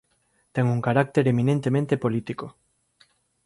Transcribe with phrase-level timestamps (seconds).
[0.53, 2.45] Ten un carácter eminentemente político.